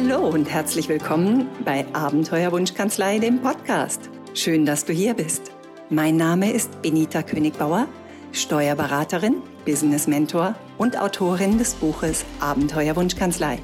[0.00, 4.08] Hallo und herzlich willkommen bei Abenteuerwunschkanzlei, dem Podcast.
[4.32, 5.50] Schön, dass du hier bist.
[5.90, 7.88] Mein Name ist Benita Königbauer,
[8.30, 13.58] Steuerberaterin, Business Mentor und Autorin des Buches Abenteuerwunschkanzlei.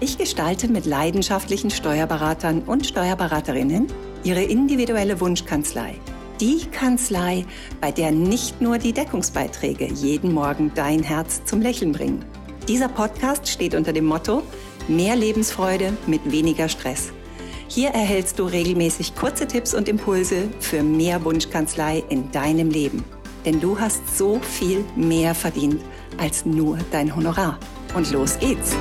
[0.00, 3.86] Ich gestalte mit leidenschaftlichen Steuerberatern und Steuerberaterinnen
[4.22, 5.94] ihre individuelle Wunschkanzlei.
[6.40, 7.46] Die Kanzlei,
[7.80, 12.22] bei der nicht nur die Deckungsbeiträge jeden Morgen dein Herz zum Lächeln bringen.
[12.68, 14.42] Dieser Podcast steht unter dem Motto
[14.90, 17.12] Mehr Lebensfreude mit weniger Stress.
[17.68, 23.04] Hier erhältst du regelmäßig kurze Tipps und Impulse für mehr Wunschkanzlei in deinem Leben.
[23.44, 25.80] Denn du hast so viel mehr verdient
[26.18, 27.60] als nur dein Honorar.
[27.94, 28.74] Und los geht's!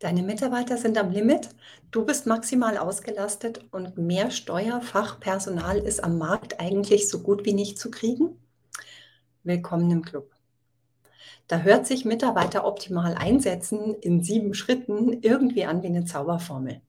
[0.00, 1.50] Deine Mitarbeiter sind am Limit,
[1.92, 7.78] du bist maximal ausgelastet und mehr Steuerfachpersonal ist am Markt eigentlich so gut wie nicht
[7.78, 8.36] zu kriegen?
[9.42, 10.30] Willkommen im Club.
[11.46, 16.82] Da hört sich Mitarbeiter optimal einsetzen in sieben Schritten irgendwie an wie eine Zauberformel.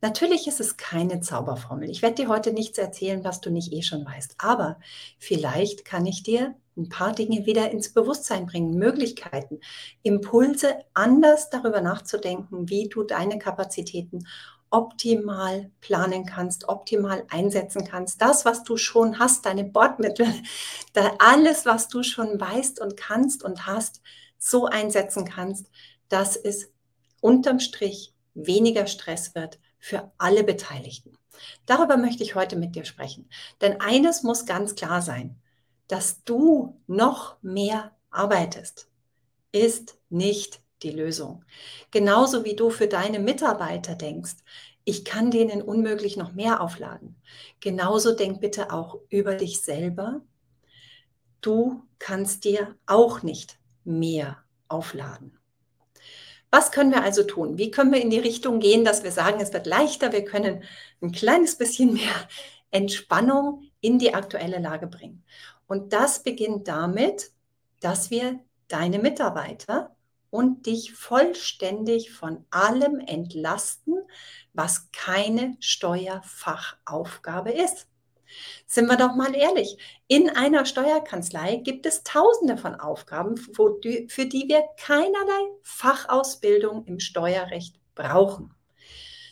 [0.00, 1.90] Natürlich ist es keine Zauberformel.
[1.90, 4.36] Ich werde dir heute nichts erzählen, was du nicht eh schon weißt.
[4.38, 4.78] Aber
[5.18, 9.58] vielleicht kann ich dir ein paar Dinge wieder ins Bewusstsein bringen, Möglichkeiten,
[10.04, 14.24] Impulse, anders darüber nachzudenken, wie du deine Kapazitäten
[14.70, 18.20] optimal planen kannst, optimal einsetzen kannst.
[18.20, 20.26] Das, was du schon hast, deine Bordmittel,
[21.18, 24.00] alles, was du schon weißt und kannst und hast,
[24.38, 25.70] so einsetzen kannst,
[26.08, 26.70] dass es
[27.20, 31.16] unterm Strich weniger Stress wird für alle Beteiligten.
[31.66, 33.28] Darüber möchte ich heute mit dir sprechen.
[33.60, 35.40] Denn eines muss ganz klar sein,
[35.88, 38.88] dass du noch mehr arbeitest,
[39.52, 41.44] ist nicht die Lösung.
[41.90, 44.36] Genauso wie du für deine Mitarbeiter denkst,
[44.84, 47.16] ich kann denen unmöglich noch mehr aufladen.
[47.60, 50.22] Genauso denk bitte auch über dich selber.
[51.40, 55.38] Du kannst dir auch nicht mehr aufladen.
[56.50, 57.58] Was können wir also tun?
[57.58, 60.64] Wie können wir in die Richtung gehen, dass wir sagen, es wird leichter, wir können
[61.02, 62.28] ein kleines bisschen mehr
[62.70, 65.24] Entspannung in die aktuelle Lage bringen?
[65.66, 67.30] Und das beginnt damit,
[67.80, 69.94] dass wir deine Mitarbeiter
[70.30, 73.96] und dich vollständig von allem entlasten,
[74.52, 77.86] was keine Steuerfachaufgabe ist.
[78.66, 84.44] Sind wir doch mal ehrlich, in einer Steuerkanzlei gibt es tausende von Aufgaben, für die
[84.48, 88.54] wir keinerlei Fachausbildung im Steuerrecht brauchen.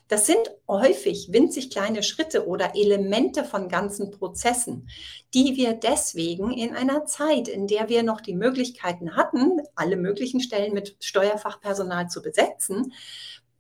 [0.09, 4.89] Das sind häufig winzig kleine Schritte oder Elemente von ganzen Prozessen,
[5.35, 10.41] die wir deswegen in einer Zeit, in der wir noch die Möglichkeiten hatten, alle möglichen
[10.41, 12.93] Stellen mit Steuerfachpersonal zu besetzen,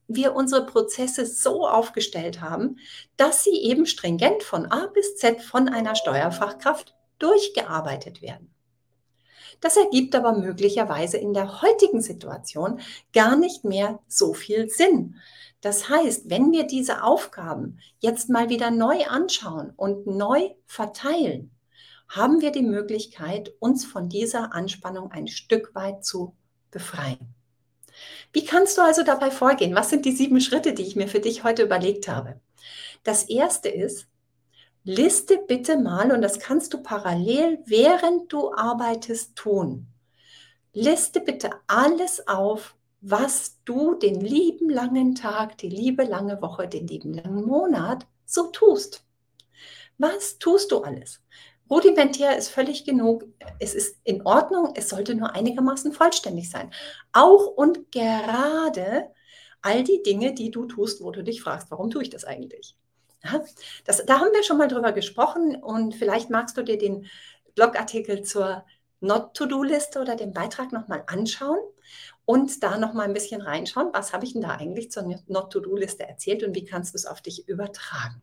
[0.08, 2.78] wir unsere Prozesse so aufgestellt haben,
[3.16, 8.55] dass sie eben stringent von A bis Z von einer Steuerfachkraft durchgearbeitet werden.
[9.60, 12.80] Das ergibt aber möglicherweise in der heutigen Situation
[13.12, 15.16] gar nicht mehr so viel Sinn,
[15.66, 21.50] das heißt, wenn wir diese Aufgaben jetzt mal wieder neu anschauen und neu verteilen,
[22.08, 26.36] haben wir die Möglichkeit, uns von dieser Anspannung ein Stück weit zu
[26.70, 27.34] befreien.
[28.32, 29.74] Wie kannst du also dabei vorgehen?
[29.74, 32.38] Was sind die sieben Schritte, die ich mir für dich heute überlegt habe?
[33.02, 34.06] Das erste ist,
[34.86, 39.88] liste bitte mal, und das kannst du parallel, während du arbeitest, tun.
[40.72, 46.86] Liste bitte alles auf, was du den lieben langen Tag, die liebe lange Woche, den
[46.86, 49.04] lieben langen Monat so tust.
[49.98, 51.20] Was tust du alles?
[51.68, 53.24] Rudimentär ist völlig genug.
[53.58, 54.72] Es ist in Ordnung.
[54.76, 56.70] Es sollte nur einigermaßen vollständig sein.
[57.12, 59.10] Auch und gerade
[59.62, 62.76] all die Dinge, die du tust, wo du dich fragst, warum tue ich das eigentlich?
[63.84, 67.06] Das, da haben wir schon mal drüber gesprochen und vielleicht magst du dir den
[67.54, 68.64] Blogartikel zur
[69.00, 71.58] Not-to-Do-Liste oder den Beitrag nochmal anschauen
[72.24, 76.06] und da noch mal ein bisschen reinschauen, was habe ich denn da eigentlich zur Not-to-Do-Liste
[76.06, 78.22] erzählt und wie kannst du es auf dich übertragen.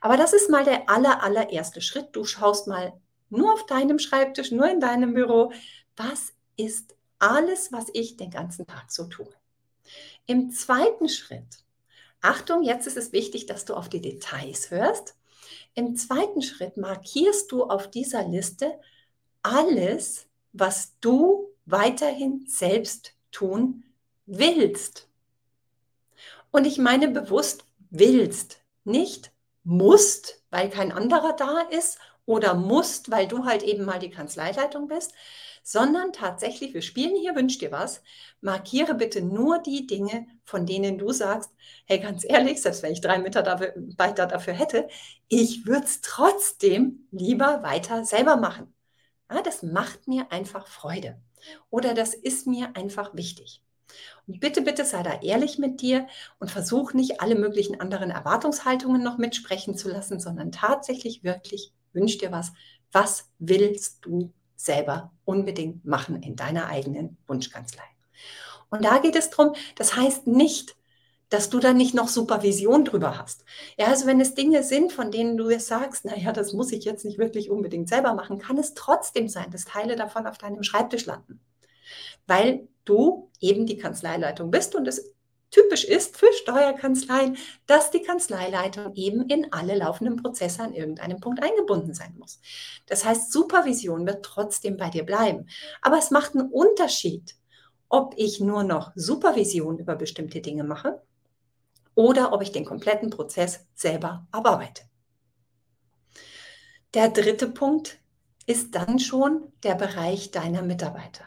[0.00, 2.08] Aber das ist mal der aller, allererste Schritt.
[2.12, 2.92] Du schaust mal
[3.30, 5.52] nur auf deinem Schreibtisch, nur in deinem Büro,
[5.96, 9.32] was ist alles, was ich den ganzen Tag so tue.
[10.26, 11.64] Im zweiten Schritt,
[12.22, 15.16] Achtung, jetzt ist es wichtig, dass du auf die Details hörst.
[15.74, 18.78] Im zweiten Schritt markierst du auf dieser Liste
[19.42, 23.84] alles, was du weiterhin selbst tun
[24.26, 25.08] willst.
[26.52, 29.32] Und ich meine bewusst willst, nicht
[29.64, 34.86] musst, weil kein anderer da ist oder musst, weil du halt eben mal die Kanzleileitung
[34.86, 35.12] bist,
[35.62, 38.02] sondern tatsächlich, wir spielen hier, wünsch dir was,
[38.40, 41.50] markiere bitte nur die Dinge, von denen du sagst,
[41.86, 44.88] hey, ganz ehrlich, selbst wenn ich drei Mitarbeiter dafür hätte,
[45.28, 48.74] ich würde es trotzdem lieber weiter selber machen.
[49.30, 51.20] Ja, das macht mir einfach Freude.
[51.70, 53.62] Oder das ist mir einfach wichtig.
[54.26, 56.06] Und bitte, bitte sei da ehrlich mit dir
[56.38, 62.18] und versuch nicht alle möglichen anderen Erwartungshaltungen noch mitsprechen zu lassen, sondern tatsächlich wirklich wünsch
[62.18, 62.52] dir was.
[62.90, 64.32] Was willst du
[64.64, 67.82] selber unbedingt machen in deiner eigenen Wunschkanzlei?
[68.70, 70.76] Und da geht es darum, das heißt nicht,
[71.32, 73.44] dass du da nicht noch Supervision drüber hast.
[73.78, 76.84] Ja, also wenn es Dinge sind, von denen du jetzt sagst, naja, das muss ich
[76.84, 80.62] jetzt nicht wirklich unbedingt selber machen, kann es trotzdem sein, dass Teile davon auf deinem
[80.62, 81.40] Schreibtisch landen.
[82.26, 85.12] Weil du eben die Kanzleileitung bist und es
[85.52, 91.40] typisch ist für Steuerkanzleien, dass die Kanzleileitung eben in alle laufenden Prozesse an irgendeinem Punkt
[91.40, 92.40] eingebunden sein muss.
[92.86, 95.46] Das heißt, Supervision wird trotzdem bei dir bleiben.
[95.80, 97.36] Aber es macht einen Unterschied,
[97.88, 101.00] ob ich nur noch Supervision über bestimmte Dinge mache
[101.94, 104.82] oder ob ich den kompletten Prozess selber abarbeite.
[106.94, 107.98] Der dritte Punkt
[108.46, 111.24] ist dann schon der Bereich deiner Mitarbeiter.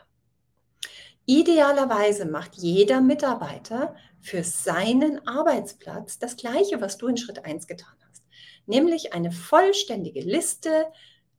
[1.26, 3.96] Idealerweise macht jeder Mitarbeiter
[4.26, 8.24] für seinen Arbeitsplatz das Gleiche, was du in Schritt 1 getan hast,
[8.66, 10.88] nämlich eine vollständige Liste,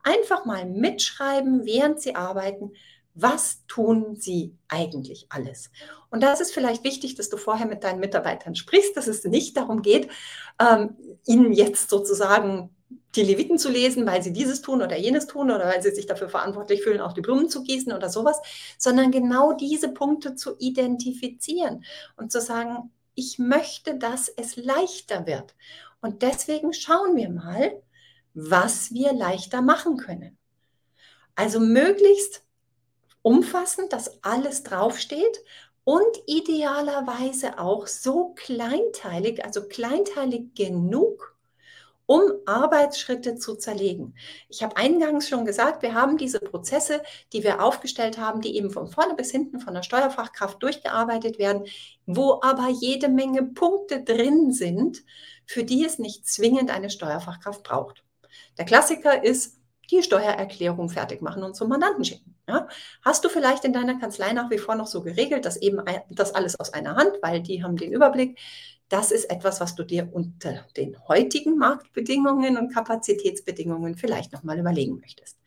[0.05, 2.71] einfach mal mitschreiben, während sie arbeiten,
[3.15, 5.71] was tun sie eigentlich alles?
[6.11, 9.57] Und das ist vielleicht wichtig, dass du vorher mit deinen Mitarbeitern sprichst, dass es nicht
[9.57, 10.09] darum geht,
[10.61, 10.97] ähm,
[11.27, 15.67] ihnen jetzt sozusagen die Leviten zu lesen, weil sie dieses tun oder jenes tun oder
[15.67, 18.41] weil sie sich dafür verantwortlich fühlen, auch die Blumen zu gießen oder sowas,
[18.79, 21.85] sondern genau diese Punkte zu identifizieren
[22.17, 25.55] und zu sagen, ich möchte, dass es leichter wird.
[26.01, 27.83] Und deswegen schauen wir mal,
[28.35, 30.37] was wir leichter machen können.
[31.35, 32.45] Also möglichst
[33.23, 35.43] umfassend, dass alles draufsteht
[35.85, 41.36] und idealerweise auch so kleinteilig, also kleinteilig genug,
[42.07, 44.15] um Arbeitsschritte zu zerlegen.
[44.49, 48.71] Ich habe eingangs schon gesagt, wir haben diese Prozesse, die wir aufgestellt haben, die eben
[48.71, 51.65] von vorne bis hinten von der Steuerfachkraft durchgearbeitet werden,
[52.07, 55.03] wo aber jede Menge Punkte drin sind,
[55.45, 58.05] für die es nicht zwingend eine Steuerfachkraft braucht.
[58.57, 59.57] Der Klassiker ist,
[59.91, 62.35] die Steuererklärung fertig machen und zum Mandanten schicken.
[62.49, 62.69] Ja?
[63.03, 65.81] Hast du vielleicht in deiner Kanzlei nach wie vor noch so geregelt, dass eben
[66.11, 68.39] das alles aus einer Hand, weil die haben den Überblick.
[68.89, 75.01] Das ist etwas, was du dir unter den heutigen Marktbedingungen und Kapazitätsbedingungen vielleicht nochmal überlegen
[75.01, 75.39] möchtest.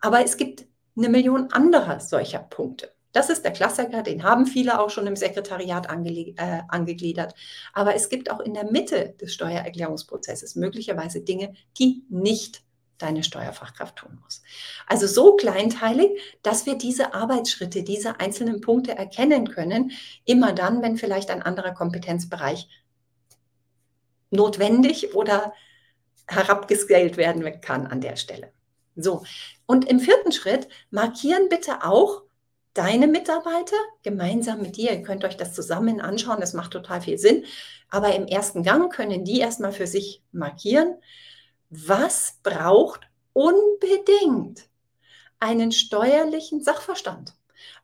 [0.00, 2.92] Aber es gibt eine Million anderer solcher Punkte.
[3.12, 7.34] Das ist der Klassiker, den haben viele auch schon im Sekretariat äh, angegliedert.
[7.72, 12.64] Aber es gibt auch in der Mitte des Steuererklärungsprozesses möglicherweise Dinge, die nicht
[13.04, 14.42] deine Steuerfachkraft tun muss.
[14.86, 19.92] Also so kleinteilig, dass wir diese Arbeitsschritte, diese einzelnen Punkte erkennen können,
[20.24, 22.68] immer dann, wenn vielleicht ein anderer Kompetenzbereich
[24.30, 25.52] notwendig oder
[26.26, 28.52] herabgescaled werden kann an der Stelle.
[28.96, 29.24] So,
[29.66, 32.22] und im vierten Schritt markieren bitte auch
[32.74, 34.92] deine Mitarbeiter gemeinsam mit dir.
[34.92, 37.44] Ihr könnt euch das zusammen anschauen, das macht total viel Sinn.
[37.88, 40.96] Aber im ersten Gang können die erstmal für sich markieren,
[41.74, 43.00] was braucht
[43.32, 44.68] unbedingt
[45.40, 47.34] einen steuerlichen Sachverstand?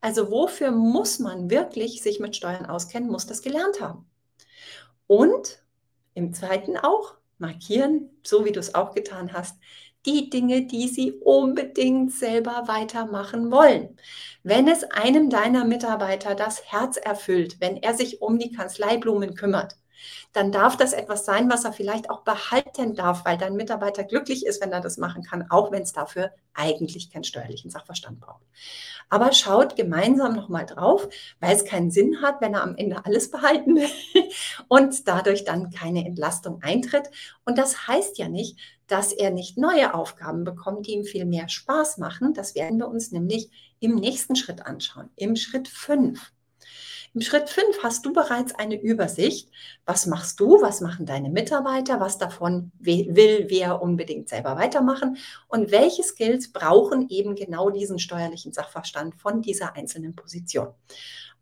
[0.01, 4.07] Also wofür muss man wirklich sich mit Steuern auskennen, muss das gelernt haben.
[5.07, 5.63] Und
[6.15, 9.57] im zweiten auch markieren, so wie du es auch getan hast,
[10.07, 13.97] die Dinge, die sie unbedingt selber weitermachen wollen.
[14.43, 19.77] Wenn es einem deiner Mitarbeiter das Herz erfüllt, wenn er sich um die Kanzleiblumen kümmert,
[20.33, 24.47] dann darf das etwas sein, was er vielleicht auch behalten darf, weil dein Mitarbeiter glücklich
[24.47, 28.45] ist, wenn er das machen kann, auch wenn es dafür eigentlich keinen steuerlichen Sachverstand braucht.
[29.09, 31.09] Aber schaut gemeinsam nochmal drauf,
[31.41, 33.89] weil es keinen Sinn hat, wenn er am Ende alles behalten will
[34.69, 37.11] und dadurch dann keine Entlastung eintritt.
[37.45, 41.49] Und das heißt ja nicht, dass er nicht neue Aufgaben bekommt, die ihm viel mehr
[41.49, 42.35] Spaß machen.
[42.35, 46.33] Das werden wir uns nämlich im nächsten Schritt anschauen, im Schritt 5.
[47.13, 49.51] Im Schritt 5 hast du bereits eine Übersicht.
[49.85, 50.63] Was machst du?
[50.63, 51.99] Was machen deine Mitarbeiter?
[51.99, 55.17] Was davon will wer unbedingt selber weitermachen?
[55.49, 60.69] Und welche Skills brauchen eben genau diesen steuerlichen Sachverstand von dieser einzelnen Position?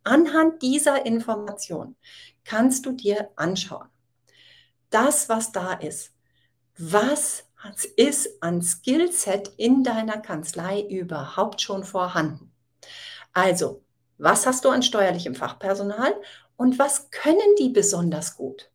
[0.05, 1.97] Anhand dieser Information
[2.45, 3.89] kannst du dir anschauen,
[4.89, 6.15] das, was da ist,
[6.79, 7.45] was
[7.97, 12.53] ist an Skillset in deiner Kanzlei überhaupt schon vorhanden?
[13.35, 13.83] Also,
[14.19, 16.15] was hast du an steuerlichem Fachpersonal
[16.57, 18.71] und was können die besonders gut?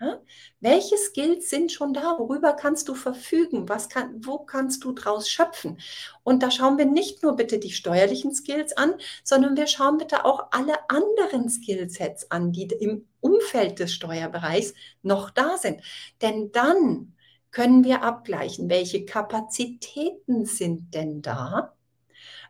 [0.00, 0.20] Ja?
[0.60, 2.18] Welche Skills sind schon da?
[2.18, 3.68] Worüber kannst du verfügen?
[3.68, 5.78] Was kann, wo kannst du draus schöpfen?
[6.22, 10.24] Und da schauen wir nicht nur bitte die steuerlichen Skills an, sondern wir schauen bitte
[10.24, 15.82] auch alle anderen Skillsets an, die im Umfeld des Steuerbereichs noch da sind.
[16.20, 17.14] Denn dann
[17.50, 21.75] können wir abgleichen, welche Kapazitäten sind denn da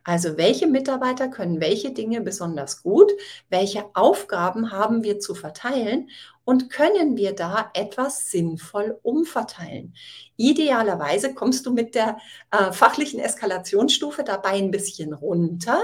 [0.06, 3.10] Also welche Mitarbeiter können welche Dinge besonders gut,
[3.48, 6.10] welche Aufgaben haben wir zu verteilen?
[6.44, 9.96] Und können wir da etwas sinnvoll umverteilen.
[10.36, 12.18] Idealerweise kommst du mit der
[12.52, 15.82] äh, fachlichen Eskalationsstufe dabei ein bisschen runter,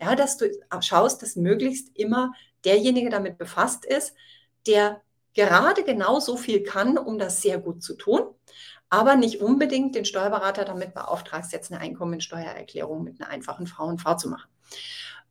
[0.00, 0.48] ja, dass du
[0.80, 2.32] schaust, dass möglichst immer
[2.64, 4.14] derjenige damit befasst ist,
[4.68, 5.02] der
[5.34, 8.22] gerade genau so viel kann, um das sehr gut zu tun
[8.90, 14.28] aber nicht unbedingt den Steuerberater damit beauftragst, jetzt eine Einkommensteuererklärung mit einer einfachen V&V zu
[14.28, 14.48] machen.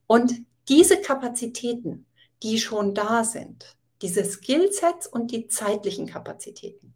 [0.06, 0.34] Und
[0.70, 2.06] diese Kapazitäten,
[2.44, 6.94] die schon da sind, diese Skillsets und die zeitlichen Kapazitäten,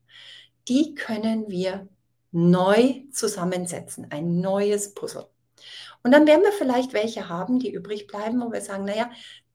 [0.68, 1.88] die können wir
[2.32, 5.28] neu zusammensetzen, ein neues Puzzle.
[6.04, 9.12] Und dann werden wir vielleicht welche haben, die übrig bleiben, wo wir sagen, naja,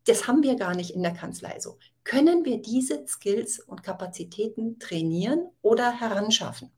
[0.06, 1.78] das haben wir gar nicht in der Kanzlei so.
[2.04, 6.70] Können wir diese Skills und Kapazitäten trainieren oder heranschaffen?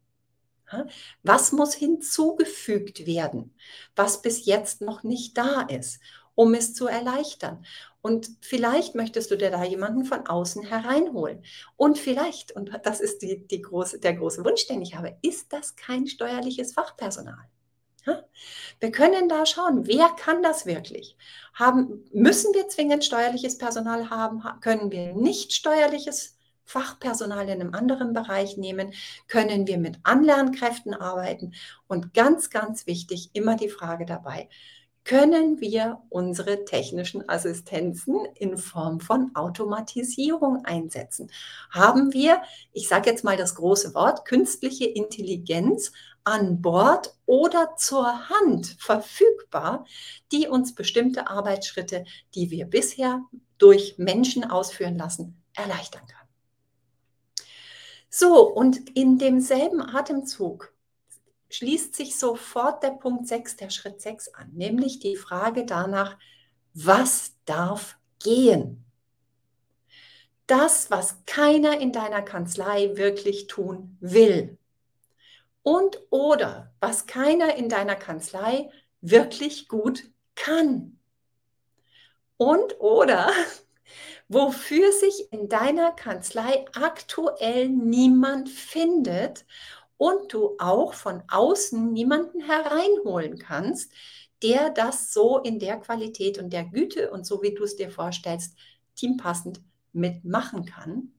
[1.22, 3.54] Was muss hinzugefügt werden,
[3.96, 6.00] was bis jetzt noch nicht da ist,
[6.34, 7.64] um es zu erleichtern?
[8.00, 11.44] Und vielleicht möchtest du dir da jemanden von außen hereinholen.
[11.76, 15.52] Und vielleicht, und das ist die, die große, der große Wunsch, den ich habe, ist
[15.52, 17.48] das kein steuerliches Fachpersonal.
[18.80, 21.16] Wir können da schauen, wer kann das wirklich?
[21.52, 24.42] Haben, müssen wir zwingend steuerliches Personal haben?
[24.60, 26.37] Können wir nicht steuerliches
[26.68, 28.92] Fachpersonal in einem anderen Bereich nehmen,
[29.26, 31.54] können wir mit Anlernkräften arbeiten
[31.86, 34.50] und ganz, ganz wichtig, immer die Frage dabei,
[35.04, 41.30] können wir unsere technischen Assistenzen in Form von Automatisierung einsetzen?
[41.70, 45.92] Haben wir, ich sage jetzt mal das große Wort, künstliche Intelligenz
[46.24, 49.86] an Bord oder zur Hand verfügbar,
[50.30, 53.22] die uns bestimmte Arbeitsschritte, die wir bisher
[53.56, 56.27] durch Menschen ausführen lassen, erleichtern kann?
[58.10, 60.72] So, und in demselben Atemzug
[61.50, 66.18] schließt sich sofort der Punkt 6, der Schritt 6 an, nämlich die Frage danach,
[66.74, 68.84] was darf gehen?
[70.46, 74.56] Das, was keiner in deiner Kanzlei wirklich tun will.
[75.62, 78.70] Und oder was keiner in deiner Kanzlei
[79.02, 80.98] wirklich gut kann.
[82.38, 83.30] Und oder
[84.28, 89.44] wofür sich in deiner Kanzlei aktuell niemand findet
[89.96, 93.92] und du auch von außen niemanden hereinholen kannst,
[94.42, 97.90] der das so in der Qualität und der Güte und so wie du es dir
[97.90, 98.56] vorstellst,
[98.94, 99.60] teampassend
[99.92, 101.12] mitmachen kann,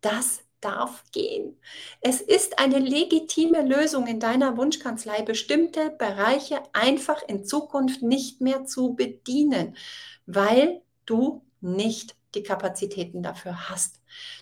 [0.00, 1.58] das darf gehen.
[2.00, 8.64] Es ist eine legitime Lösung in deiner Wunschkanzlei, bestimmte Bereiche einfach in Zukunft nicht mehr
[8.64, 9.76] zu bedienen,
[10.26, 14.00] weil du nicht die Kapazitäten dafür hast.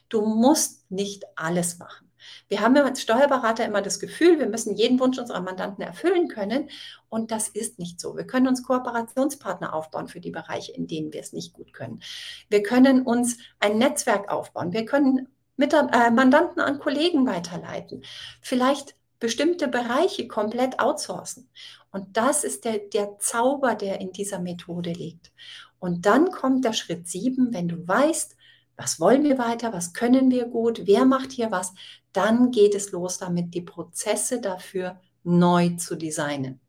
[0.09, 2.11] Du musst nicht alles machen.
[2.49, 6.69] Wir haben als Steuerberater immer das Gefühl, wir müssen jeden Wunsch unserer Mandanten erfüllen können.
[7.09, 8.17] Und das ist nicht so.
[8.17, 12.03] Wir können uns Kooperationspartner aufbauen für die Bereiche, in denen wir es nicht gut können.
[12.49, 14.73] Wir können uns ein Netzwerk aufbauen.
[14.73, 18.03] Wir können mit, äh, Mandanten an Kollegen weiterleiten.
[18.41, 21.50] Vielleicht bestimmte Bereiche komplett outsourcen.
[21.93, 25.33] Und das ist der, der Zauber, der in dieser Methode liegt.
[25.80, 28.37] Und dann kommt der Schritt sieben, wenn du weißt,
[28.76, 31.75] was wollen wir weiter, was können wir gut, wer macht hier was,
[32.12, 36.60] dann geht es los damit, die Prozesse dafür neu zu designen.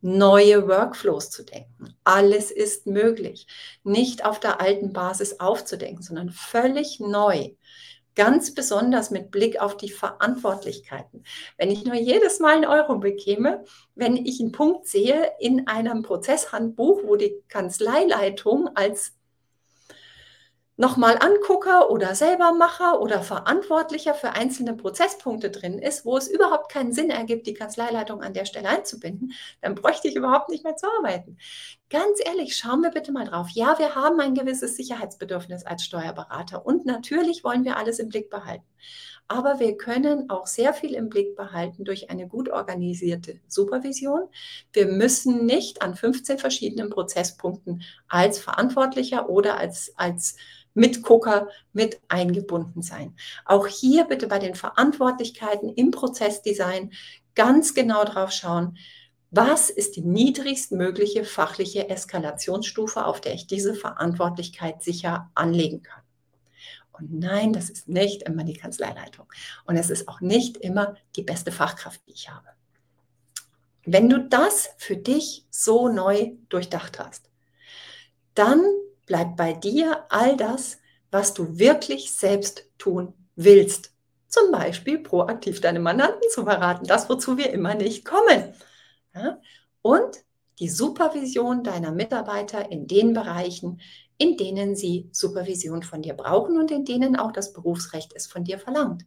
[0.00, 1.94] Neue Workflows zu denken.
[2.04, 3.46] Alles ist möglich.
[3.82, 7.50] Nicht auf der alten Basis aufzudenken, sondern völlig neu.
[8.18, 11.22] Ganz besonders mit Blick auf die Verantwortlichkeiten.
[11.56, 16.02] Wenn ich nur jedes Mal einen Euro bekäme, wenn ich einen Punkt sehe in einem
[16.02, 19.12] Prozesshandbuch, wo die Kanzleileitung als
[20.78, 26.92] nochmal Angucker oder Selbermacher oder Verantwortlicher für einzelne Prozesspunkte drin ist, wo es überhaupt keinen
[26.92, 30.86] Sinn ergibt, die Kanzleileitung an der Stelle einzubinden, dann bräuchte ich überhaupt nicht mehr zu
[30.98, 31.36] arbeiten.
[31.90, 33.48] Ganz ehrlich, schauen wir bitte mal drauf.
[33.50, 38.30] Ja, wir haben ein gewisses Sicherheitsbedürfnis als Steuerberater und natürlich wollen wir alles im Blick
[38.30, 38.64] behalten.
[39.30, 44.28] Aber wir können auch sehr viel im Blick behalten durch eine gut organisierte Supervision.
[44.72, 50.36] Wir müssen nicht an 15 verschiedenen Prozesspunkten als Verantwortlicher oder als, als
[50.74, 53.16] Mitgucker mit eingebunden sein.
[53.44, 56.92] Auch hier bitte bei den Verantwortlichkeiten im Prozessdesign
[57.34, 58.76] ganz genau drauf schauen,
[59.30, 66.02] was ist die niedrigstmögliche fachliche Eskalationsstufe, auf der ich diese Verantwortlichkeit sicher anlegen kann.
[66.92, 69.26] Und nein, das ist nicht immer die Kanzleileitung.
[69.64, 72.48] Und es ist auch nicht immer die beste Fachkraft, die ich habe.
[73.84, 77.30] Wenn du das für dich so neu durchdacht hast,
[78.34, 78.62] dann
[79.08, 80.78] bleibt bei dir all das,
[81.10, 83.92] was du wirklich selbst tun willst.
[84.28, 88.52] Zum Beispiel proaktiv deine Mandanten zu beraten, das, wozu wir immer nicht kommen.
[89.14, 89.40] Ja?
[89.82, 90.18] Und
[90.60, 93.80] die Supervision deiner Mitarbeiter in den Bereichen,
[94.18, 98.44] in denen sie Supervision von dir brauchen und in denen auch das Berufsrecht es von
[98.44, 99.06] dir verlangt.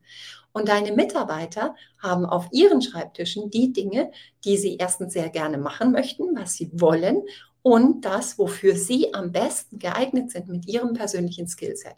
[0.53, 4.11] Und deine Mitarbeiter haben auf ihren Schreibtischen die Dinge,
[4.45, 7.23] die sie erstens sehr gerne machen möchten, was sie wollen
[7.63, 11.95] und das, wofür sie am besten geeignet sind mit ihrem persönlichen Skillset.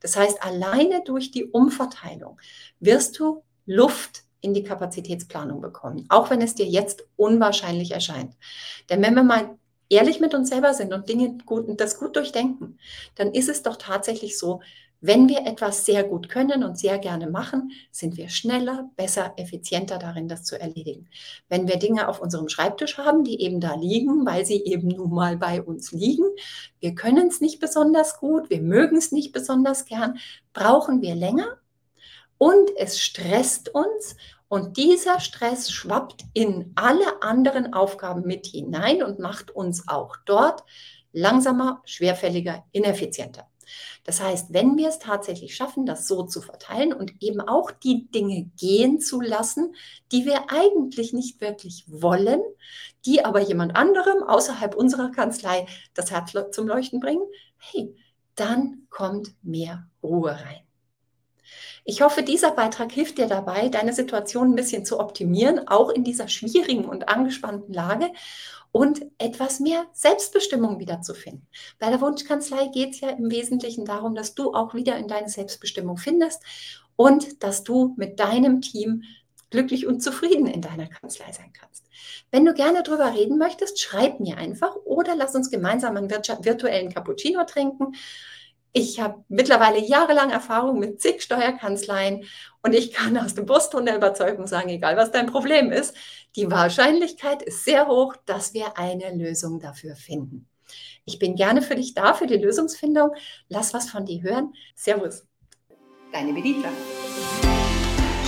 [0.00, 2.40] Das heißt, alleine durch die Umverteilung
[2.80, 8.34] wirst du Luft in die Kapazitätsplanung bekommen, auch wenn es dir jetzt unwahrscheinlich erscheint.
[8.90, 9.56] Denn wenn wir mal
[9.88, 12.78] ehrlich mit uns selber sind und Dinge gut, das gut durchdenken,
[13.14, 14.60] dann ist es doch tatsächlich so,
[15.06, 19.98] wenn wir etwas sehr gut können und sehr gerne machen, sind wir schneller, besser, effizienter
[19.98, 21.10] darin, das zu erledigen.
[21.50, 25.12] Wenn wir Dinge auf unserem Schreibtisch haben, die eben da liegen, weil sie eben nun
[25.12, 26.24] mal bei uns liegen,
[26.80, 30.16] wir können es nicht besonders gut, wir mögen es nicht besonders gern,
[30.54, 31.58] brauchen wir länger
[32.38, 34.16] und es stresst uns
[34.48, 40.64] und dieser Stress schwappt in alle anderen Aufgaben mit hinein und macht uns auch dort
[41.12, 43.46] langsamer, schwerfälliger, ineffizienter.
[44.04, 48.06] Das heißt, wenn wir es tatsächlich schaffen, das so zu verteilen und eben auch die
[48.10, 49.74] Dinge gehen zu lassen,
[50.12, 52.42] die wir eigentlich nicht wirklich wollen,
[53.06, 57.26] die aber jemand anderem außerhalb unserer Kanzlei das Herz zum Leuchten bringen,
[57.58, 57.94] hey,
[58.34, 60.60] dann kommt mehr Ruhe rein.
[61.86, 66.02] Ich hoffe, dieser Beitrag hilft dir dabei, deine Situation ein bisschen zu optimieren, auch in
[66.02, 68.10] dieser schwierigen und angespannten Lage
[68.74, 71.46] und etwas mehr Selbstbestimmung wiederzufinden.
[71.78, 75.28] Bei der Wunschkanzlei geht es ja im Wesentlichen darum, dass du auch wieder in deine
[75.28, 76.42] Selbstbestimmung findest
[76.96, 79.04] und dass du mit deinem Team
[79.50, 81.84] glücklich und zufrieden in deiner Kanzlei sein kannst.
[82.32, 86.92] Wenn du gerne darüber reden möchtest, schreib mir einfach oder lass uns gemeinsam einen virtuellen
[86.92, 87.94] Cappuccino trinken.
[88.76, 92.24] Ich habe mittlerweile jahrelang Erfahrung mit zig Steuerkanzleien
[92.60, 95.94] und ich kann aus dem Brustton der Überzeugung sagen, egal was dein Problem ist,
[96.34, 100.48] die Wahrscheinlichkeit ist sehr hoch, dass wir eine Lösung dafür finden.
[101.04, 103.10] Ich bin gerne für dich da, für die Lösungsfindung.
[103.48, 104.52] Lass was von dir hören.
[104.74, 105.24] Servus.
[106.12, 106.70] Deine Bediener.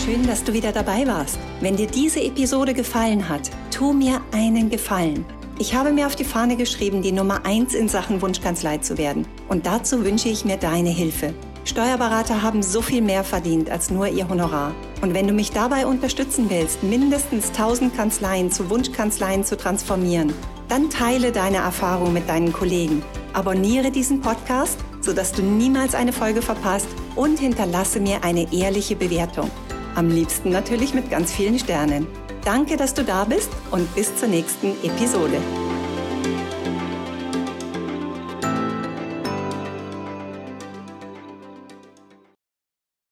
[0.04, 1.40] Schön, dass du wieder dabei warst.
[1.60, 5.26] Wenn dir diese Episode gefallen hat, tu mir einen Gefallen
[5.58, 9.26] ich habe mir auf die Fahne geschrieben, die Nummer eins in Sachen Wunschkanzlei zu werden.
[9.48, 11.32] Und dazu wünsche ich mir deine Hilfe.
[11.64, 14.74] Steuerberater haben so viel mehr verdient als nur ihr Honorar.
[15.00, 20.32] Und wenn du mich dabei unterstützen willst, mindestens 1000 Kanzleien zu Wunschkanzleien zu transformieren,
[20.68, 23.02] dann teile deine Erfahrung mit deinen Kollegen.
[23.32, 29.50] Abonniere diesen Podcast, sodass du niemals eine Folge verpasst und hinterlasse mir eine ehrliche Bewertung.
[29.94, 32.06] Am liebsten natürlich mit ganz vielen Sternen.
[32.46, 35.40] Danke, dass du da bist und bis zur nächsten Episode.